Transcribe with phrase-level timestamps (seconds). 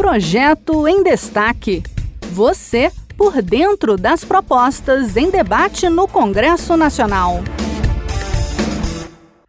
[0.00, 1.82] Projeto em Destaque.
[2.32, 7.40] Você por dentro das propostas em debate no Congresso Nacional.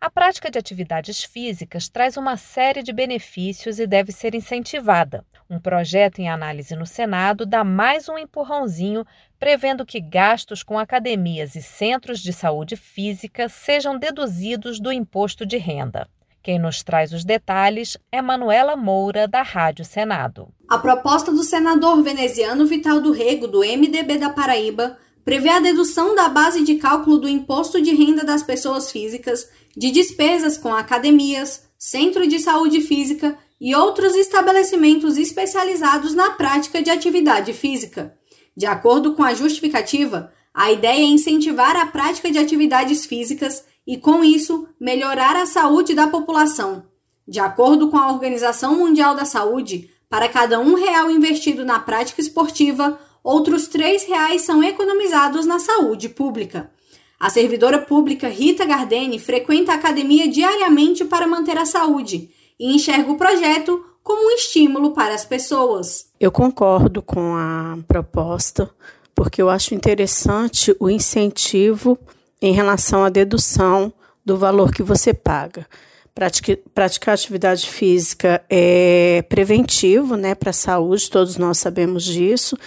[0.02, 5.24] A prática de atividades físicas traz uma série de benefícios e deve ser incentivada.
[5.50, 9.06] Um projeto em análise no Senado dá mais um empurrãozinho,
[9.40, 15.56] prevendo que gastos com academias e centros de saúde física sejam deduzidos do imposto de
[15.56, 16.10] renda.
[16.44, 20.48] Quem nos traz os detalhes é Manuela Moura, da Rádio Senado.
[20.68, 26.16] A proposta do senador veneziano Vital do Rego, do MDB da Paraíba, prevê a dedução
[26.16, 31.68] da base de cálculo do imposto de renda das pessoas físicas de despesas com academias,
[31.78, 38.16] centro de saúde física e outros estabelecimentos especializados na prática de atividade física.
[38.58, 43.98] De acordo com a justificativa, a ideia é incentivar a prática de atividades físicas e,
[43.98, 46.86] com isso, melhorar a saúde da população.
[47.28, 52.22] De acordo com a Organização Mundial da Saúde, para cada um real investido na prática
[52.22, 56.72] esportiva, outros três reais são economizados na saúde pública.
[57.20, 63.12] A servidora pública Rita Gardeni frequenta a academia diariamente para manter a saúde e enxerga
[63.12, 66.06] o projeto como um estímulo para as pessoas.
[66.18, 68.70] Eu concordo com a proposta,
[69.14, 72.00] porque eu acho interessante o incentivo
[72.42, 73.94] em relação à dedução
[74.26, 75.68] do valor que você paga.
[76.14, 82.58] Praticar, praticar atividade física é preventivo né, para a saúde, todos nós sabemos disso.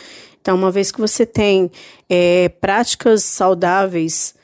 [0.40, 1.70] Então, uma vez que você tem
[2.08, 4.34] é, práticas saudáveis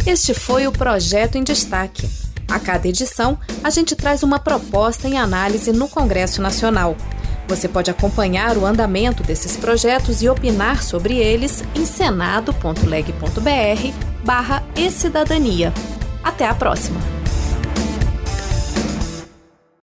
[0.07, 2.09] Este foi o Projeto em Destaque.
[2.49, 6.97] A cada edição, a gente traz uma proposta em análise no Congresso Nacional.
[7.47, 12.55] Você pode acompanhar o andamento desses projetos e opinar sobre eles em senado.leg.br
[14.25, 15.73] barra e cidadania.
[16.23, 17.24] Até a próxima!